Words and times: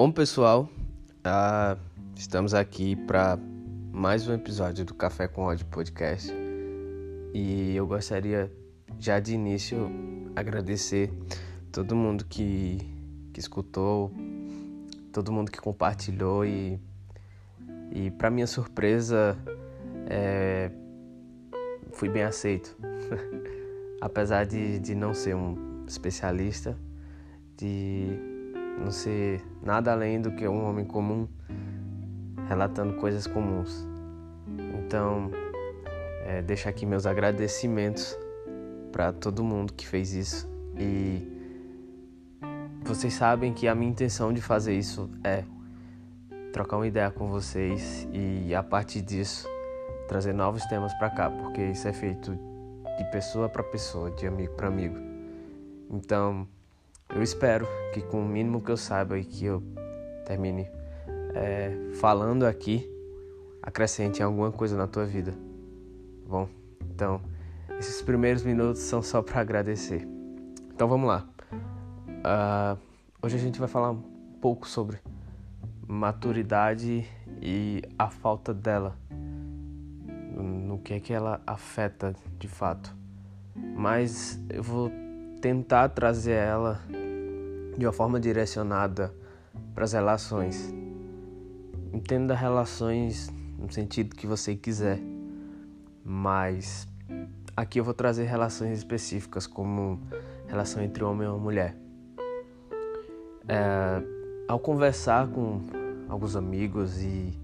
Bom, 0.00 0.12
pessoal, 0.12 0.70
uh, 1.26 1.76
estamos 2.14 2.54
aqui 2.54 2.94
para 2.94 3.36
mais 3.92 4.28
um 4.28 4.32
episódio 4.32 4.84
do 4.84 4.94
Café 4.94 5.26
com 5.26 5.42
Ódio 5.42 5.66
Podcast. 5.66 6.32
E 7.34 7.74
eu 7.74 7.84
gostaria 7.84 8.48
já 8.96 9.18
de 9.18 9.34
início 9.34 9.90
agradecer 10.36 11.12
todo 11.72 11.96
mundo 11.96 12.24
que, 12.26 12.78
que 13.32 13.40
escutou, 13.40 14.12
todo 15.12 15.32
mundo 15.32 15.50
que 15.50 15.58
compartilhou 15.60 16.46
e, 16.46 16.80
e 17.90 18.12
para 18.12 18.30
minha 18.30 18.46
surpresa 18.46 19.36
é, 20.08 20.70
fui 21.90 22.08
bem 22.08 22.22
aceito, 22.22 22.76
apesar 24.00 24.46
de, 24.46 24.78
de 24.78 24.94
não 24.94 25.12
ser 25.12 25.34
um 25.34 25.84
especialista, 25.88 26.78
de 27.56 28.27
não 28.78 28.90
ser 28.90 29.44
nada 29.62 29.92
além 29.92 30.20
do 30.20 30.32
que 30.32 30.46
um 30.46 30.64
homem 30.64 30.84
comum 30.84 31.28
relatando 32.48 32.94
coisas 32.94 33.26
comuns. 33.26 33.86
Então, 34.78 35.30
é, 36.24 36.40
deixo 36.42 36.68
aqui 36.68 36.86
meus 36.86 37.06
agradecimentos 37.06 38.16
para 38.90 39.12
todo 39.12 39.44
mundo 39.44 39.72
que 39.72 39.86
fez 39.86 40.14
isso 40.14 40.48
e 40.78 41.36
vocês 42.82 43.12
sabem 43.12 43.52
que 43.52 43.68
a 43.68 43.74
minha 43.74 43.90
intenção 43.90 44.32
de 44.32 44.40
fazer 44.40 44.74
isso 44.74 45.10
é 45.22 45.44
trocar 46.52 46.76
uma 46.78 46.86
ideia 46.86 47.10
com 47.10 47.28
vocês 47.28 48.08
e 48.12 48.54
a 48.54 48.62
partir 48.62 49.02
disso 49.02 49.46
trazer 50.08 50.32
novos 50.32 50.64
temas 50.64 50.94
para 50.94 51.10
cá, 51.10 51.30
porque 51.30 51.62
isso 51.62 51.86
é 51.86 51.92
feito 51.92 52.32
de 52.96 53.04
pessoa 53.12 53.48
para 53.48 53.62
pessoa, 53.62 54.10
de 54.10 54.26
amigo 54.26 54.54
para 54.54 54.68
amigo. 54.68 54.96
Então, 55.90 56.48
eu 57.14 57.22
espero 57.22 57.66
que 57.92 58.02
com 58.02 58.22
o 58.22 58.28
mínimo 58.28 58.60
que 58.60 58.70
eu 58.70 58.76
saiba 58.76 59.18
e 59.18 59.24
que 59.24 59.44
eu 59.44 59.62
termine 60.26 60.68
é, 61.34 61.92
falando 61.94 62.44
aqui, 62.44 62.88
acrescente 63.62 64.22
alguma 64.22 64.52
coisa 64.52 64.76
na 64.76 64.86
tua 64.86 65.06
vida. 65.06 65.32
Bom, 66.26 66.48
então 66.94 67.20
esses 67.78 68.02
primeiros 68.02 68.42
minutos 68.42 68.82
são 68.82 69.00
só 69.00 69.22
para 69.22 69.40
agradecer. 69.40 70.06
Então 70.74 70.88
vamos 70.88 71.08
lá. 71.08 71.26
Uh, 72.08 72.78
hoje 73.22 73.36
a 73.36 73.38
gente 73.38 73.58
vai 73.58 73.68
falar 73.68 73.90
um 73.90 74.02
pouco 74.40 74.68
sobre 74.68 74.98
maturidade 75.86 77.06
e 77.40 77.82
a 77.98 78.10
falta 78.10 78.52
dela, 78.52 78.96
no 80.36 80.78
que 80.78 80.94
é 80.94 81.00
que 81.00 81.12
ela 81.12 81.40
afeta 81.46 82.14
de 82.38 82.48
fato. 82.48 82.94
Mas 83.56 84.38
eu 84.50 84.62
vou 84.62 84.90
tentar 85.40 85.88
trazer 85.90 86.32
ela 86.32 86.80
de 87.76 87.86
uma 87.86 87.92
forma 87.92 88.18
direcionada 88.18 89.14
para 89.74 89.84
as 89.84 89.92
relações. 89.92 90.74
Entenda 91.92 92.34
relações 92.34 93.30
no 93.58 93.70
sentido 93.72 94.16
que 94.16 94.26
você 94.26 94.56
quiser, 94.56 95.00
mas 96.04 96.88
aqui 97.56 97.78
eu 97.80 97.84
vou 97.84 97.94
trazer 97.94 98.24
relações 98.24 98.78
específicas, 98.78 99.46
como 99.46 100.00
relação 100.46 100.82
entre 100.82 101.04
homem 101.04 101.28
e 101.28 101.38
mulher. 101.38 101.76
É, 103.48 104.02
ao 104.48 104.58
conversar 104.58 105.28
com 105.28 105.60
alguns 106.08 106.36
amigos 106.36 107.00
e 107.02 107.38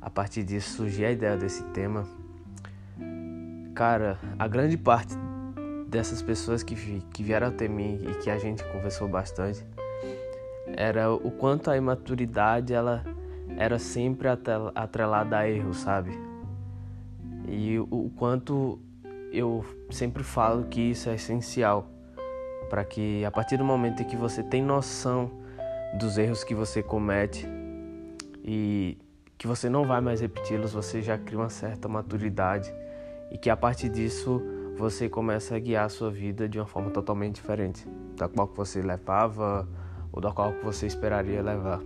a 0.00 0.10
partir 0.10 0.42
disso 0.42 0.76
surgir 0.76 1.04
a 1.04 1.12
ideia 1.12 1.36
desse 1.36 1.62
tema, 1.64 2.06
cara, 3.74 4.18
a 4.38 4.46
grande 4.48 4.76
parte 4.76 5.14
dessas 5.96 6.20
pessoas 6.20 6.62
que, 6.62 6.74
que 7.10 7.22
vieram 7.22 7.46
até 7.46 7.66
mim 7.66 7.98
e 8.06 8.14
que 8.16 8.28
a 8.28 8.36
gente 8.36 8.62
conversou 8.64 9.08
bastante 9.08 9.64
era 10.66 11.10
o 11.10 11.30
quanto 11.30 11.70
a 11.70 11.76
imaturidade 11.76 12.74
ela 12.74 13.02
era 13.56 13.78
sempre 13.78 14.28
atrelada 14.74 15.38
a 15.38 15.48
erro, 15.48 15.72
sabe? 15.72 16.10
E 17.48 17.78
o 17.78 18.10
quanto 18.14 18.78
eu 19.32 19.64
sempre 19.88 20.22
falo 20.22 20.64
que 20.64 20.80
isso 20.82 21.08
é 21.08 21.14
essencial 21.14 21.88
para 22.68 22.84
que 22.84 23.24
a 23.24 23.30
partir 23.30 23.56
do 23.56 23.64
momento 23.64 24.02
em 24.02 24.04
que 24.04 24.16
você 24.16 24.42
tem 24.42 24.62
noção 24.62 25.30
dos 25.98 26.18
erros 26.18 26.44
que 26.44 26.54
você 26.54 26.82
comete 26.82 27.48
e 28.44 28.98
que 29.38 29.46
você 29.46 29.70
não 29.70 29.84
vai 29.84 30.02
mais 30.02 30.20
repeti-los, 30.20 30.74
você 30.74 31.00
já 31.00 31.16
cria 31.16 31.38
uma 31.38 31.48
certa 31.48 31.88
maturidade 31.88 32.70
e 33.30 33.38
que 33.38 33.48
a 33.48 33.56
partir 33.56 33.88
disso 33.88 34.42
você 34.76 35.08
começa 35.08 35.56
a 35.56 35.58
guiar 35.58 35.86
a 35.86 35.88
sua 35.88 36.10
vida 36.10 36.48
de 36.48 36.58
uma 36.58 36.66
forma 36.66 36.90
totalmente 36.90 37.36
diferente 37.36 37.88
da 38.16 38.28
qual 38.28 38.46
você 38.46 38.82
levava 38.82 39.66
ou 40.12 40.20
da 40.20 40.30
qual 40.30 40.52
você 40.62 40.86
esperaria 40.86 41.42
levar. 41.42 41.80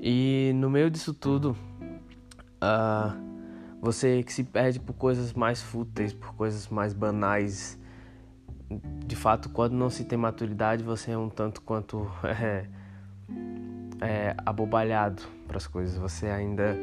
E 0.00 0.52
no 0.54 0.70
meio 0.70 0.90
disso 0.90 1.12
tudo, 1.12 1.56
uh, 2.62 3.26
você 3.80 4.22
que 4.22 4.32
se 4.32 4.44
perde 4.44 4.80
por 4.80 4.94
coisas 4.94 5.32
mais 5.32 5.62
fúteis, 5.62 6.12
por 6.12 6.34
coisas 6.34 6.68
mais 6.68 6.92
banais. 6.92 7.78
De 9.06 9.14
fato, 9.14 9.48
quando 9.50 9.74
não 9.74 9.90
se 9.90 10.04
tem 10.04 10.18
maturidade, 10.18 10.82
você 10.82 11.12
é 11.12 11.18
um 11.18 11.28
tanto 11.28 11.62
quanto 11.62 12.10
é, 12.24 12.66
é 14.00 14.36
abobalhado 14.44 15.22
para 15.46 15.56
as 15.56 15.66
coisas. 15.66 15.96
Você 15.96 16.26
ainda 16.26 16.76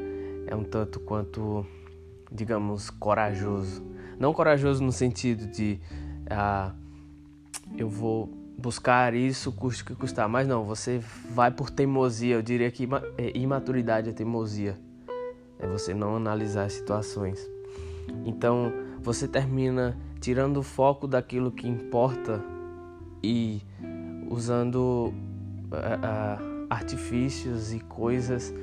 é 0.47 0.55
um 0.55 0.63
tanto 0.63 0.99
quanto, 0.99 1.65
digamos, 2.31 2.89
corajoso. 2.89 3.92
Não 4.19 4.33
corajoso 4.33 4.83
no 4.83 4.91
sentido 4.91 5.47
de 5.47 5.79
uh, 6.23 6.73
eu 7.77 7.89
vou 7.89 8.29
buscar 8.57 9.13
isso 9.13 9.51
custe 9.51 9.83
o 9.83 9.85
que 9.85 9.95
custar. 9.95 10.27
Mas 10.29 10.47
não, 10.47 10.63
você 10.63 11.01
vai 11.29 11.51
por 11.51 11.69
teimosia. 11.69 12.35
Eu 12.35 12.41
diria 12.41 12.71
que 12.71 12.87
é, 13.17 13.37
imaturidade 13.37 14.09
é 14.09 14.13
teimosia. 14.13 14.77
É 15.59 15.67
você 15.67 15.93
não 15.93 16.15
analisar 16.15 16.65
as 16.65 16.73
situações. 16.73 17.39
Então 18.25 18.71
você 19.01 19.27
termina 19.27 19.97
tirando 20.19 20.57
o 20.57 20.63
foco 20.63 21.07
daquilo 21.07 21.51
que 21.51 21.67
importa 21.67 22.41
e 23.21 23.61
usando 24.29 25.13
uh, 25.71 26.67
artifícios 26.69 27.73
e 27.73 27.79
coisas 27.79 28.53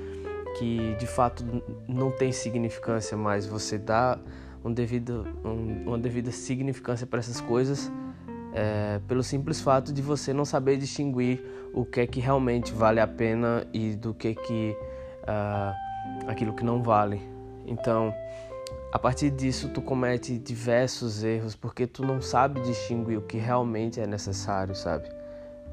que 0.58 0.94
de 0.96 1.06
fato 1.06 1.44
não 1.86 2.10
tem 2.10 2.32
significância 2.32 3.16
mais. 3.16 3.46
Você 3.46 3.78
dá 3.78 4.18
um 4.64 4.72
devido, 4.72 5.26
um, 5.44 5.88
uma 5.88 5.98
devida 5.98 6.30
significância 6.30 7.06
para 7.06 7.18
essas 7.18 7.40
coisas 7.40 7.90
é, 8.52 9.00
pelo 9.06 9.22
simples 9.22 9.60
fato 9.60 9.92
de 9.92 10.02
você 10.02 10.32
não 10.32 10.44
saber 10.44 10.76
distinguir 10.76 11.42
o 11.72 11.84
que 11.84 12.00
é 12.00 12.06
que 12.06 12.20
realmente 12.20 12.72
vale 12.72 13.00
a 13.00 13.06
pena 13.06 13.66
e 13.72 13.94
do 13.94 14.12
que 14.12 14.28
é 14.28 14.34
que 14.34 14.76
uh, 15.22 16.28
aquilo 16.28 16.52
que 16.54 16.64
não 16.64 16.82
vale. 16.82 17.20
Então, 17.64 18.12
a 18.92 18.98
partir 18.98 19.30
disso 19.30 19.68
tu 19.68 19.80
comete 19.80 20.36
diversos 20.36 21.22
erros 21.22 21.54
porque 21.54 21.86
tu 21.86 22.04
não 22.04 22.20
sabe 22.20 22.60
distinguir 22.62 23.18
o 23.18 23.22
que 23.22 23.38
realmente 23.38 24.00
é 24.00 24.06
necessário, 24.06 24.74
sabe? 24.74 25.08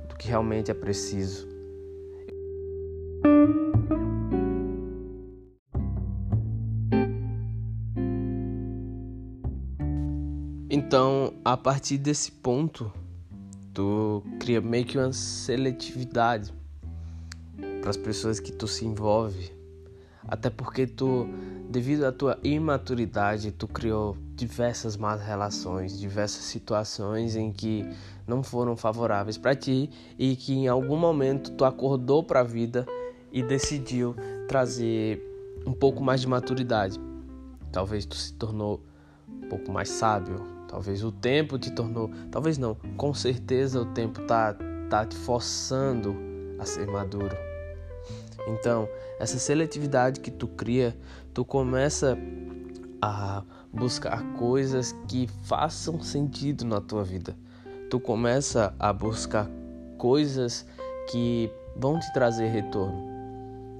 Do 0.07 0.15
que 0.15 0.27
realmente 0.27 0.69
é 0.69 0.73
preciso. 0.73 1.56
Então, 10.97 11.31
a 11.45 11.55
partir 11.55 11.99
desse 11.99 12.31
ponto, 12.31 12.91
tu 13.71 14.23
cria 14.39 14.59
meio 14.59 14.83
que 14.83 14.97
uma 14.97 15.13
seletividade 15.13 16.51
para 17.81 17.91
as 17.91 17.97
pessoas 17.97 18.39
que 18.39 18.51
tu 18.51 18.67
se 18.67 18.83
envolve. 18.83 19.53
Até 20.27 20.49
porque 20.49 20.87
tu, 20.87 21.29
devido 21.69 22.03
à 22.03 22.11
tua 22.11 22.39
imaturidade, 22.43 23.51
tu 23.51 23.67
criou 23.67 24.17
diversas 24.33 24.97
más 24.97 25.21
relações, 25.21 25.99
diversas 25.99 26.45
situações 26.45 27.35
em 27.35 27.51
que 27.51 27.87
não 28.25 28.41
foram 28.41 28.75
favoráveis 28.75 29.37
para 29.37 29.53
ti 29.53 29.91
e 30.17 30.35
que 30.35 30.55
em 30.55 30.67
algum 30.67 30.97
momento 30.97 31.51
tu 31.51 31.63
acordou 31.63 32.23
para 32.23 32.39
a 32.39 32.43
vida 32.43 32.87
e 33.31 33.43
decidiu 33.43 34.15
trazer 34.47 35.21
um 35.63 35.73
pouco 35.73 36.03
mais 36.03 36.21
de 36.21 36.27
maturidade. 36.27 36.99
Talvez 37.71 38.03
tu 38.03 38.15
se 38.15 38.33
tornou 38.33 38.81
um 39.27 39.47
pouco 39.47 39.71
mais 39.71 39.89
sábio, 39.89 40.56
Talvez 40.67 41.03
o 41.03 41.11
tempo 41.11 41.57
te 41.57 41.71
tornou, 41.71 42.11
talvez 42.29 42.57
não, 42.57 42.75
com 42.97 43.13
certeza 43.13 43.81
o 43.81 43.85
tempo 43.85 44.21
tá 44.23 44.55
tá 44.89 45.05
te 45.05 45.15
forçando 45.15 46.15
a 46.59 46.65
ser 46.65 46.87
maduro. 46.87 47.35
Então, 48.47 48.87
essa 49.19 49.37
seletividade 49.37 50.19
que 50.19 50.31
tu 50.31 50.47
cria, 50.47 50.97
tu 51.33 51.43
começa 51.43 52.17
a 53.01 53.43
buscar 53.71 54.23
coisas 54.33 54.95
que 55.07 55.27
façam 55.43 56.01
sentido 56.01 56.65
na 56.65 56.79
tua 56.79 57.03
vida. 57.03 57.35
Tu 57.89 57.99
começa 57.99 58.73
a 58.79 58.91
buscar 58.91 59.49
coisas 59.97 60.65
que 61.09 61.51
vão 61.75 61.99
te 61.99 62.11
trazer 62.13 62.47
retorno. 62.47 63.05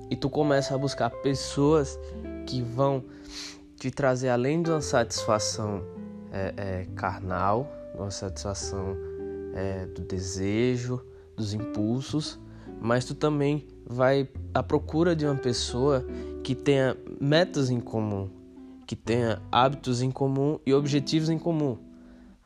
E 0.10 0.16
tu 0.16 0.30
começa 0.30 0.76
a 0.76 0.78
buscar 0.78 1.10
pessoas 1.10 1.98
que 2.46 2.62
vão 2.62 3.04
te 3.78 3.92
trazer 3.92 4.30
além 4.30 4.62
de 4.62 4.70
uma 4.70 4.82
satisfação 4.82 5.84
é, 6.38 6.54
é, 6.56 6.86
carnal, 6.96 7.68
uma 7.96 8.12
satisfação 8.12 8.96
é, 9.56 9.88
do 9.88 10.04
desejo, 10.04 11.04
dos 11.36 11.54
impulsos, 11.54 12.40
mas 12.80 13.06
tu 13.06 13.16
também 13.16 13.66
vai 13.86 14.30
à 14.54 14.62
procura 14.62 15.16
de 15.16 15.26
uma 15.26 15.36
pessoa 15.36 16.06
que 16.44 16.54
tenha 16.54 16.96
metas 17.20 17.72
em 17.72 17.80
comum, 17.80 18.30
que 18.86 18.96
tenha 18.96 19.42
hábitos 19.52 20.02
em 20.02 20.12
comum 20.12 20.60
e 20.66 20.74
objetivos 20.74 21.30
em 21.30 21.40
comum. 21.40 21.78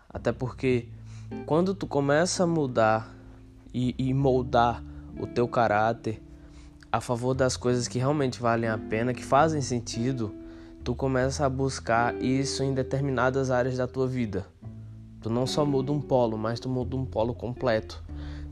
Até 0.09 0.31
porque 0.31 0.88
quando 1.45 1.73
tu 1.73 1.85
começa 1.85 2.43
a 2.43 2.47
mudar 2.47 3.13
e, 3.73 3.93
e 3.97 4.13
moldar 4.13 4.83
o 5.19 5.27
teu 5.27 5.47
caráter 5.47 6.21
a 6.91 7.01
favor 7.01 7.33
das 7.33 7.57
coisas 7.57 7.88
que 7.88 7.99
realmente 7.99 8.41
valem 8.41 8.69
a 8.69 8.77
pena, 8.77 9.13
que 9.13 9.23
fazem 9.23 9.61
sentido, 9.61 10.33
tu 10.83 10.95
começa 10.95 11.45
a 11.45 11.49
buscar 11.49 12.15
isso 12.21 12.63
em 12.63 12.73
determinadas 12.73 13.51
áreas 13.51 13.77
da 13.77 13.87
tua 13.87 14.07
vida. 14.07 14.45
Tu 15.21 15.29
não 15.29 15.45
só 15.45 15.65
muda 15.65 15.91
um 15.91 16.01
polo, 16.01 16.37
mas 16.37 16.59
tu 16.59 16.67
muda 16.67 16.95
um 16.95 17.05
polo 17.05 17.33
completo. 17.33 18.03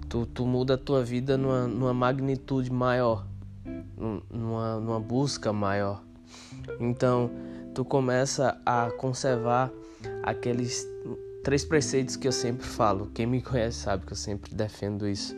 Tu, 0.07 0.25
tu 0.27 0.45
muda 0.45 0.75
a 0.75 0.77
tua 0.77 1.03
vida 1.03 1.37
numa, 1.37 1.67
numa 1.67 1.93
magnitude 1.93 2.71
maior, 2.71 3.25
numa, 4.29 4.79
numa 4.79 4.99
busca 4.99 5.51
maior. 5.51 6.03
Então, 6.79 7.31
tu 7.73 7.83
começa 7.83 8.59
a 8.65 8.91
conservar 8.91 9.71
aqueles 10.23 10.87
três 11.43 11.65
preceitos 11.65 12.15
que 12.15 12.27
eu 12.27 12.31
sempre 12.31 12.65
falo. 12.65 13.09
Quem 13.13 13.25
me 13.25 13.41
conhece 13.41 13.79
sabe 13.79 14.05
que 14.05 14.13
eu 14.13 14.17
sempre 14.17 14.53
defendo 14.53 15.07
isso. 15.07 15.35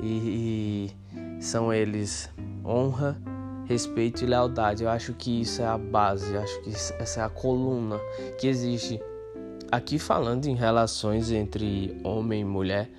E, 0.00 0.90
e 1.38 1.42
são 1.42 1.72
eles 1.72 2.30
honra, 2.64 3.16
respeito 3.66 4.22
e 4.22 4.26
lealdade. 4.26 4.84
Eu 4.84 4.90
acho 4.90 5.12
que 5.12 5.40
isso 5.40 5.62
é 5.62 5.66
a 5.66 5.78
base, 5.78 6.32
eu 6.32 6.40
acho 6.40 6.60
que 6.62 6.70
essa 6.70 7.20
é 7.20 7.24
a 7.24 7.28
coluna 7.28 7.98
que 8.38 8.46
existe 8.46 9.00
aqui 9.70 9.98
falando 9.98 10.46
em 10.46 10.54
relações 10.54 11.30
entre 11.30 11.98
homem 12.04 12.42
e 12.42 12.44
mulher, 12.44 12.90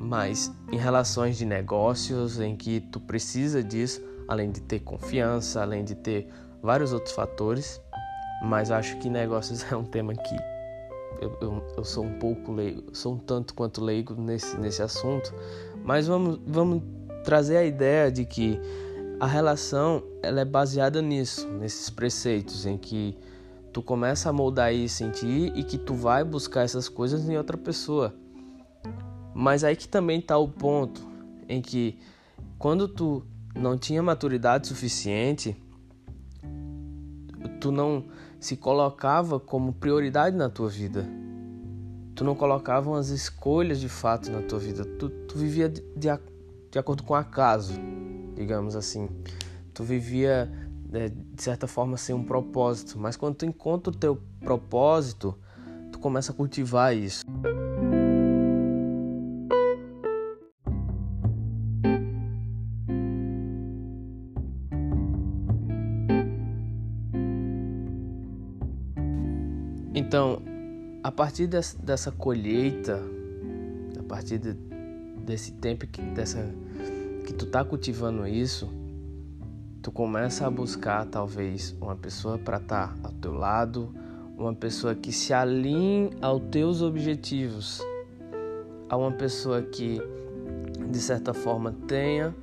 mas 0.00 0.52
em 0.72 0.76
relações 0.76 1.38
de 1.38 1.46
negócios 1.46 2.40
em 2.40 2.56
que 2.56 2.80
tu 2.80 3.00
precisa 3.00 3.62
disso, 3.62 4.02
além 4.26 4.50
de 4.50 4.60
ter 4.60 4.80
confiança, 4.80 5.62
além 5.62 5.84
de 5.84 5.94
ter 5.94 6.28
vários 6.62 6.92
outros 6.92 7.14
fatores. 7.14 7.80
Mas 8.42 8.70
acho 8.70 8.96
que 8.98 9.08
negócios 9.08 9.64
é 9.70 9.76
um 9.76 9.84
tema 9.84 10.14
que 10.14 10.36
eu, 11.20 11.36
eu, 11.40 11.74
eu 11.76 11.84
sou 11.84 12.04
um 12.04 12.18
pouco 12.18 12.52
leigo, 12.52 12.94
sou 12.94 13.14
um 13.14 13.18
tanto 13.18 13.54
quanto 13.54 13.84
leigo 13.84 14.14
nesse, 14.14 14.58
nesse 14.58 14.82
assunto, 14.82 15.34
mas 15.84 16.06
vamos, 16.06 16.40
vamos 16.46 16.82
trazer 17.24 17.58
a 17.58 17.64
ideia 17.64 18.10
de 18.10 18.24
que 18.24 18.58
a 19.20 19.26
relação 19.26 20.02
ela 20.22 20.40
é 20.40 20.44
baseada 20.46 21.02
nisso, 21.02 21.46
nesses 21.46 21.90
preceitos 21.90 22.64
em 22.64 22.78
que 22.78 23.14
tu 23.70 23.82
começa 23.82 24.30
a 24.30 24.32
moldar 24.32 24.74
isso 24.74 25.04
em 25.04 25.10
ti 25.10 25.52
e 25.54 25.62
que 25.62 25.76
tu 25.76 25.92
vai 25.92 26.24
buscar 26.24 26.62
essas 26.62 26.88
coisas 26.88 27.28
em 27.28 27.36
outra 27.36 27.58
pessoa. 27.58 28.14
Mas 29.34 29.62
aí 29.62 29.76
que 29.76 29.86
também 29.86 30.20
está 30.20 30.38
o 30.38 30.48
ponto 30.48 31.06
em 31.46 31.60
que 31.60 31.98
quando 32.58 32.88
tu 32.88 33.22
não 33.54 33.76
tinha 33.76 34.02
maturidade 34.02 34.66
suficiente, 34.66 35.54
tu 37.60 37.70
não 37.70 38.06
se 38.38 38.56
colocava 38.56 39.38
como 39.38 39.74
prioridade 39.74 40.34
na 40.34 40.48
tua 40.48 40.70
vida. 40.70 41.06
Tu 42.14 42.24
não 42.24 42.34
colocava 42.34 42.98
as 42.98 43.08
escolhas 43.08 43.78
de 43.80 43.88
fato 43.88 44.30
na 44.30 44.40
tua 44.40 44.58
vida. 44.58 44.84
Tu, 44.84 45.10
tu 45.10 45.38
vivia 45.38 45.68
de, 45.68 45.82
de, 45.94 46.08
de 46.70 46.78
acordo 46.78 47.02
com 47.02 47.12
o 47.12 47.16
acaso, 47.16 47.74
digamos 48.40 48.74
assim. 48.74 49.08
Tu 49.74 49.84
vivia 49.84 50.50
é, 50.92 51.08
de 51.08 51.42
certa 51.42 51.66
forma 51.66 51.96
sem 51.96 52.14
um 52.14 52.24
propósito. 52.24 52.98
Mas 52.98 53.16
quando 53.16 53.36
tu 53.36 53.44
encontra 53.44 53.92
o 53.92 53.96
teu 53.96 54.18
propósito, 54.40 55.38
tu 55.92 55.98
começa 55.98 56.32
a 56.32 56.34
cultivar 56.34 56.96
isso. 56.96 57.22
Então, 69.94 70.42
a 71.04 71.12
partir 71.12 71.46
dessa, 71.46 72.10
colheita, 72.10 73.00
a 73.98 74.02
partir 74.02 74.38
de, 74.38 74.54
desse 75.24 75.52
tempo 75.52 75.86
que, 75.86 76.00
dessa, 76.02 76.52
que 77.24 77.32
tu 77.32 77.46
tá 77.46 77.64
cultivando 77.64 78.26
isso, 78.26 78.68
tu 79.82 79.90
começa 79.90 80.46
a 80.46 80.50
buscar 80.50 81.06
talvez 81.06 81.76
uma 81.80 81.96
pessoa 81.96 82.38
para 82.38 82.58
estar 82.58 82.94
tá 82.94 83.08
ao 83.08 83.12
teu 83.12 83.32
lado, 83.32 83.94
uma 84.36 84.54
pessoa 84.54 84.94
que 84.94 85.12
se 85.12 85.32
alinhe 85.32 86.10
aos 86.20 86.42
teus 86.50 86.82
objetivos, 86.82 87.80
a 88.88 88.96
uma 88.96 89.12
pessoa 89.12 89.62
que 89.62 90.00
de 90.90 90.98
certa 90.98 91.32
forma 91.32 91.72
tenha 91.86 92.34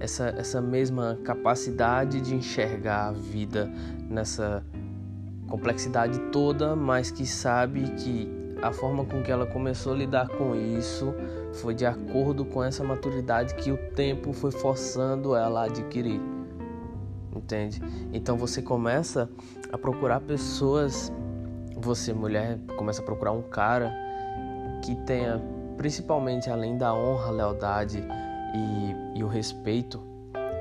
essa, 0.00 0.28
essa 0.28 0.60
mesma 0.60 1.18
capacidade 1.24 2.20
de 2.20 2.34
enxergar 2.34 3.08
a 3.08 3.12
vida 3.12 3.70
nessa 4.08 4.64
complexidade 5.48 6.18
toda, 6.30 6.76
mas 6.76 7.10
que 7.10 7.26
sabe 7.26 7.82
que 7.96 8.37
a 8.62 8.72
forma 8.72 9.04
com 9.04 9.22
que 9.22 9.30
ela 9.30 9.46
começou 9.46 9.92
a 9.92 9.96
lidar 9.96 10.28
com 10.28 10.54
isso 10.54 11.14
foi 11.54 11.74
de 11.74 11.86
acordo 11.86 12.44
com 12.44 12.62
essa 12.62 12.82
maturidade 12.82 13.54
que 13.54 13.70
o 13.70 13.76
tempo 13.92 14.32
foi 14.32 14.50
forçando 14.50 15.34
ela 15.34 15.62
a 15.62 15.64
adquirir. 15.64 16.20
Entende? 17.34 17.80
Então 18.12 18.36
você 18.36 18.60
começa 18.60 19.28
a 19.72 19.78
procurar 19.78 20.20
pessoas, 20.20 21.12
você 21.76 22.12
mulher 22.12 22.58
começa 22.76 23.00
a 23.00 23.04
procurar 23.04 23.32
um 23.32 23.42
cara 23.42 23.92
que 24.84 24.94
tenha 25.04 25.40
principalmente 25.76 26.50
além 26.50 26.76
da 26.76 26.92
honra, 26.92 27.30
lealdade 27.30 28.04
e, 28.54 29.18
e 29.18 29.22
o 29.22 29.28
respeito, 29.28 30.02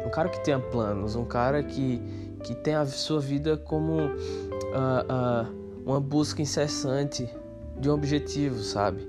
um 0.05 0.09
cara 0.09 0.29
que 0.29 0.39
tenha 0.43 0.59
planos, 0.59 1.15
um 1.15 1.25
cara 1.25 1.63
que, 1.63 1.99
que 2.43 2.53
tenha 2.55 2.81
a 2.81 2.85
sua 2.85 3.19
vida 3.19 3.57
como 3.57 3.93
uh, 3.93 4.07
uh, 4.07 5.81
uma 5.83 5.99
busca 5.99 6.41
incessante 6.41 7.27
de 7.79 7.89
um 7.89 7.93
objetivo, 7.93 8.59
sabe? 8.61 9.07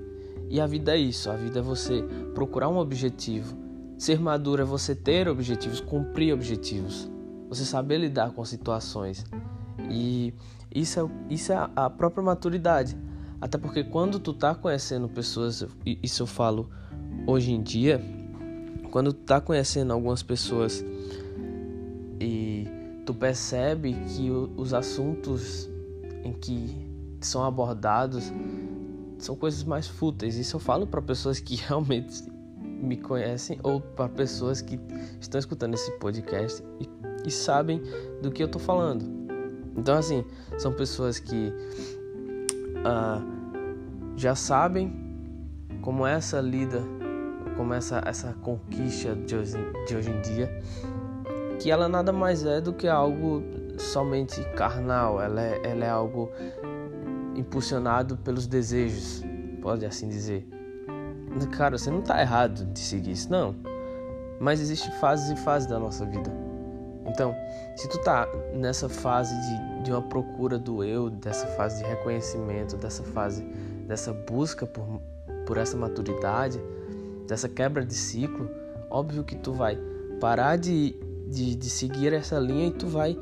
E 0.49 0.59
a 0.59 0.65
vida 0.65 0.95
é 0.95 0.97
isso, 0.97 1.29
a 1.29 1.35
vida 1.35 1.59
é 1.59 1.61
você 1.61 2.03
procurar 2.33 2.69
um 2.69 2.77
objetivo. 2.77 3.55
Ser 3.97 4.19
maduro 4.19 4.61
é 4.61 4.65
você 4.65 4.95
ter 4.95 5.27
objetivos, 5.27 5.79
cumprir 5.79 6.33
objetivos. 6.33 7.09
Você 7.49 7.65
saber 7.65 7.97
lidar 7.97 8.31
com 8.31 8.43
situações. 8.45 9.25
E 9.89 10.33
isso 10.73 10.99
é, 10.99 11.33
isso 11.33 11.51
é 11.51 11.69
a 11.75 11.89
própria 11.89 12.23
maturidade. 12.23 12.97
Até 13.41 13.57
porque 13.57 13.83
quando 13.83 14.19
tu 14.19 14.33
tá 14.33 14.55
conhecendo 14.55 15.07
pessoas, 15.07 15.65
isso 15.85 16.23
eu 16.23 16.27
falo 16.27 16.69
hoje 17.27 17.51
em 17.51 17.61
dia, 17.61 18.01
quando 18.91 19.13
tu 19.13 19.21
tá 19.23 19.39
conhecendo 19.39 19.93
algumas 19.93 20.23
pessoas 20.23 20.83
e 22.19 22.67
tu 23.05 23.13
percebe 23.13 23.93
que 23.93 24.29
os 24.31 24.73
assuntos 24.73 25.69
em 26.23 26.33
que 26.33 26.88
são 27.21 27.43
abordados 27.43 28.31
são 29.19 29.35
coisas 29.35 29.63
mais 29.63 29.87
fúteis. 29.87 30.37
Isso 30.37 30.55
eu 30.55 30.59
falo 30.59 30.87
para 30.87 31.01
pessoas 31.01 31.39
que 31.39 31.55
realmente 31.67 32.23
me 32.57 32.97
conhecem 32.97 33.59
ou 33.63 33.81
para 33.81 34.07
pessoas 34.07 34.61
que 34.61 34.79
estão 35.19 35.37
escutando 35.37 35.73
esse 35.73 35.91
podcast 35.99 36.63
e, 36.79 36.89
e 37.27 37.31
sabem 37.31 37.81
do 38.21 38.31
que 38.31 38.41
eu 38.41 38.47
tô 38.47 38.57
falando. 38.57 39.05
Então, 39.75 39.97
assim, 39.97 40.25
são 40.57 40.73
pessoas 40.73 41.19
que 41.19 41.53
uh, 42.79 43.21
já 44.15 44.35
sabem 44.35 44.93
como 45.81 46.05
é 46.05 46.13
essa 46.13 46.39
lida, 46.39 46.81
como 47.55 47.73
essa, 47.73 48.01
essa 48.05 48.33
conquista 48.41 49.15
de 49.15 49.35
hoje, 49.35 49.57
de 49.87 49.95
hoje 49.95 50.09
em 50.09 50.21
dia 50.21 50.61
que 51.59 51.69
ela 51.69 51.89
nada 51.89 52.13
mais 52.13 52.45
é 52.45 52.61
do 52.61 52.71
que 52.71 52.87
algo 52.87 53.43
somente 53.77 54.41
carnal, 54.55 55.21
ela 55.21 55.41
é, 55.41 55.61
ela 55.63 55.85
é 55.85 55.89
algo 55.89 56.31
impulsionado 57.35 58.17
pelos 58.17 58.47
desejos, 58.47 59.23
pode 59.61 59.85
assim 59.85 60.07
dizer. 60.07 60.47
Cara, 61.51 61.77
você 61.77 61.91
não 61.91 61.99
está 61.99 62.19
errado 62.19 62.65
de 62.65 62.79
seguir 62.79 63.11
isso, 63.11 63.31
não. 63.31 63.55
Mas 64.39 64.59
existe 64.59 64.91
fases 64.99 65.29
e 65.29 65.35
fases 65.43 65.67
da 65.67 65.79
nossa 65.79 66.05
vida. 66.05 66.31
Então, 67.05 67.35
se 67.75 67.87
tu 67.89 67.97
tá 67.99 68.27
nessa 68.53 68.87
fase 68.87 69.33
de, 69.35 69.83
de 69.83 69.91
uma 69.91 70.01
procura 70.01 70.57
do 70.57 70.83
eu, 70.83 71.09
dessa 71.09 71.47
fase 71.47 71.83
de 71.83 71.89
reconhecimento, 71.89 72.77
dessa 72.77 73.03
fase, 73.03 73.43
dessa 73.87 74.13
busca 74.13 74.65
por, 74.65 75.01
por 75.45 75.57
essa 75.57 75.75
maturidade, 75.75 76.59
dessa 77.27 77.49
quebra 77.49 77.85
de 77.85 77.93
ciclo, 77.93 78.49
óbvio 78.89 79.23
que 79.23 79.35
tu 79.35 79.51
vai 79.53 79.77
parar 80.19 80.57
de 80.57 80.95
de, 81.29 81.55
de 81.55 81.69
seguir 81.69 82.11
essa 82.11 82.39
linha 82.39 82.67
e 82.67 82.71
tu 82.71 82.87
vai 82.87 83.17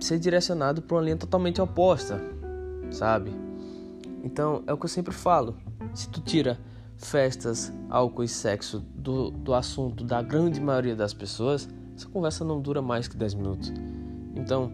ser 0.00 0.18
direcionado 0.18 0.82
para 0.82 0.96
uma 0.96 1.02
linha 1.02 1.16
totalmente 1.16 1.60
oposta, 1.60 2.20
sabe? 2.92 3.32
Então 4.22 4.62
é 4.66 4.72
o 4.72 4.76
que 4.76 4.84
eu 4.84 4.88
sempre 4.88 5.12
falo: 5.12 5.56
se 5.94 6.08
tu 6.08 6.20
tira 6.20 6.58
festas, 6.96 7.72
álcool 7.90 8.22
e 8.22 8.28
sexo 8.28 8.80
do, 8.94 9.30
do 9.30 9.54
assunto 9.54 10.04
da 10.04 10.22
grande 10.22 10.60
maioria 10.60 10.94
das 10.94 11.12
pessoas, 11.12 11.68
essa 11.96 12.08
conversa 12.08 12.44
não 12.44 12.60
dura 12.60 12.80
mais 12.80 13.08
que 13.08 13.16
10 13.16 13.34
minutos. 13.34 13.72
Então, 14.34 14.72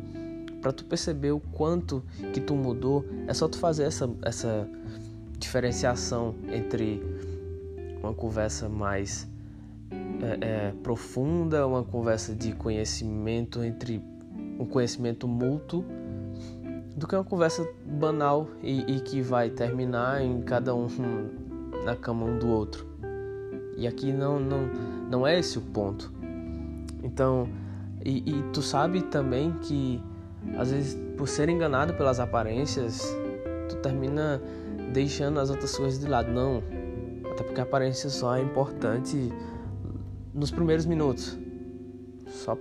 para 0.61 0.73
tu 0.73 0.85
perceber 0.85 1.33
o 1.33 1.41
quanto 1.41 2.03
que 2.33 2.41
tu 2.41 2.55
mudou, 2.55 3.05
é 3.27 3.35
só 3.35 3.49
tu 3.49 3.59
fazer 3.59 3.85
essa, 3.85 4.11
essa 4.23 4.69
diferenciação 5.39 6.35
entre 6.51 7.03
uma 8.03 8.13
conversa 8.13 8.69
mais 8.69 9.29
é, 10.23 10.47
é, 10.47 10.73
profunda, 10.83 11.67
uma 11.67 11.83
conversa 11.83 12.35
de 12.35 12.53
conhecimento 12.53 13.63
entre 13.63 14.03
um 14.59 14.67
conhecimento 14.67 15.27
mútuo, 15.29 15.85
do 16.99 17.07
que 17.07 17.15
uma 17.15 17.25
conversa 17.25 17.67
banal 17.87 18.49
e, 18.61 18.97
e 18.97 19.01
que 19.01 19.23
vai 19.23 19.51
terminar 19.51 20.21
em 20.21 20.43
cada 20.43 20.75
um 20.75 20.89
na 21.85 21.95
cama 21.95 22.27
um 22.27 22.39
do 22.39 22.49
outro. 22.49 22.87
E 23.77 23.87
aqui 23.87 24.13
não, 24.13 24.41
não, 24.41 24.69
não 25.09 25.27
é 25.27 25.39
esse 25.39 25.59
o 25.59 25.61
ponto. 25.61 26.13
Então, 27.05 27.49
e, 28.05 28.19
e 28.29 28.43
tu 28.53 28.61
sabe 28.61 29.03
também 29.03 29.53
que 29.63 30.03
às 30.57 30.73
vezes 30.73 30.99
por 31.17 31.29
ser 31.29 31.49
enganado 31.49 31.95
pelas 31.95 32.19
aparências, 32.19 33.17
tu 33.69 33.77
termina 33.77 34.43
deixando 34.93 35.39
as 35.39 35.51
outras 35.51 35.77
coisas 35.77 36.01
de 36.01 36.09
lado. 36.09 36.33
Não, 36.33 36.63
até 37.31 37.45
porque 37.45 37.61
a 37.61 37.63
aparência 37.63 38.11
só 38.11 38.37
é 38.37 38.43
importante 38.43 39.33
nos 40.35 40.51
primeiros 40.51 40.85
minutos, 40.85 41.39
só 42.27 42.57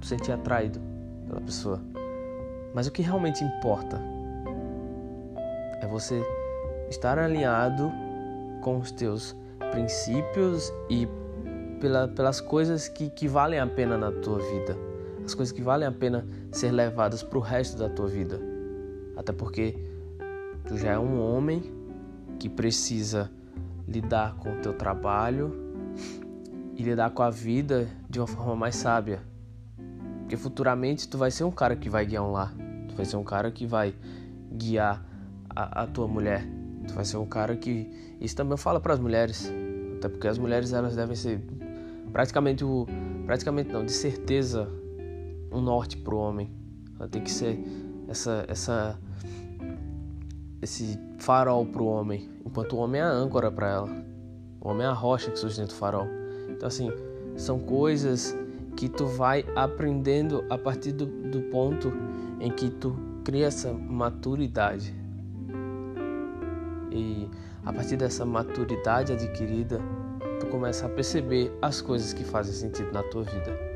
tu 0.00 0.06
sentir 0.06 0.32
atraído 0.32 0.80
pela 1.28 1.40
pessoa. 1.40 1.93
Mas 2.74 2.88
o 2.88 2.92
que 2.92 3.02
realmente 3.02 3.44
importa 3.44 4.02
é 5.80 5.86
você 5.86 6.20
estar 6.90 7.18
alinhado 7.18 7.90
com 8.60 8.78
os 8.78 8.90
teus 8.90 9.36
princípios 9.70 10.72
e 10.90 11.06
pela, 11.80 12.08
pelas 12.08 12.40
coisas 12.40 12.88
que, 12.88 13.10
que 13.10 13.28
valem 13.28 13.60
a 13.60 13.66
pena 13.66 13.96
na 13.96 14.10
tua 14.10 14.38
vida, 14.38 14.76
as 15.24 15.34
coisas 15.34 15.52
que 15.52 15.62
valem 15.62 15.86
a 15.86 15.92
pena 15.92 16.26
ser 16.50 16.72
levadas 16.72 17.22
para 17.22 17.38
o 17.38 17.40
resto 17.40 17.78
da 17.78 17.88
tua 17.88 18.08
vida. 18.08 18.40
Até 19.16 19.32
porque 19.32 19.78
tu 20.66 20.76
já 20.76 20.92
é 20.92 20.98
um 20.98 21.20
homem 21.20 21.62
que 22.38 22.48
precisa 22.48 23.30
lidar 23.86 24.34
com 24.36 24.50
o 24.52 24.60
teu 24.60 24.72
trabalho 24.72 25.54
e 26.74 26.82
lidar 26.82 27.10
com 27.10 27.22
a 27.22 27.30
vida 27.30 27.88
de 28.08 28.18
uma 28.18 28.26
forma 28.26 28.56
mais 28.56 28.74
sábia. 28.74 29.22
Porque 30.20 30.36
futuramente 30.36 31.08
tu 31.08 31.16
vai 31.16 31.30
ser 31.30 31.44
um 31.44 31.50
cara 31.50 31.76
que 31.76 31.88
vai 31.88 32.04
guiar 32.04 32.24
um 32.24 32.32
lar. 32.32 32.63
Tu 32.94 32.98
vai 32.98 33.04
ser 33.04 33.16
um 33.16 33.24
cara 33.24 33.50
que 33.50 33.66
vai 33.66 33.92
guiar 34.52 35.04
a, 35.50 35.82
a 35.82 35.86
tua 35.86 36.06
mulher. 36.06 36.46
Tu 36.86 36.94
vai 36.94 37.04
ser 37.04 37.16
um 37.16 37.26
cara 37.26 37.56
que 37.56 37.90
isso 38.20 38.36
também 38.36 38.56
fala 38.56 38.78
para 38.78 38.94
as 38.94 39.00
mulheres, 39.00 39.52
até 39.96 40.08
porque 40.08 40.28
as 40.28 40.38
mulheres 40.38 40.72
elas 40.72 40.94
devem 40.94 41.16
ser 41.16 41.42
praticamente 42.12 42.64
o 42.64 42.86
praticamente 43.26 43.72
não, 43.72 43.84
de 43.84 43.90
certeza 43.90 44.68
um 45.50 45.60
norte 45.60 45.96
para 45.96 46.14
o 46.14 46.18
homem. 46.18 46.50
Ela 46.98 47.08
tem 47.08 47.20
que 47.20 47.30
ser 47.30 47.58
essa 48.08 48.44
essa 48.46 48.98
esse 50.62 50.98
farol 51.18 51.66
para 51.66 51.82
o 51.82 51.86
homem, 51.86 52.30
enquanto 52.46 52.74
o 52.74 52.78
homem 52.78 53.00
é 53.00 53.04
a 53.04 53.10
âncora 53.10 53.50
para 53.50 53.68
ela. 53.68 53.90
O 54.60 54.68
homem 54.68 54.86
é 54.86 54.88
a 54.88 54.92
rocha 54.92 55.30
que 55.32 55.38
sustenta 55.38 55.72
o 55.72 55.76
farol. 55.76 56.06
Então 56.48 56.68
assim, 56.68 56.92
são 57.36 57.58
coisas 57.58 58.36
que 58.76 58.88
tu 58.88 59.06
vai 59.06 59.44
aprendendo 59.54 60.44
a 60.50 60.58
partir 60.58 60.92
do, 60.92 61.06
do 61.06 61.42
ponto 61.50 61.92
em 62.40 62.50
que 62.50 62.70
tu 62.70 62.96
cria 63.24 63.46
essa 63.46 63.72
maturidade. 63.72 64.94
E 66.90 67.28
a 67.64 67.72
partir 67.72 67.96
dessa 67.96 68.24
maturidade 68.24 69.12
adquirida, 69.12 69.80
tu 70.38 70.46
começa 70.46 70.86
a 70.86 70.88
perceber 70.88 71.50
as 71.62 71.80
coisas 71.80 72.12
que 72.12 72.24
fazem 72.24 72.52
sentido 72.52 72.92
na 72.92 73.02
tua 73.02 73.24
vida. 73.24 73.73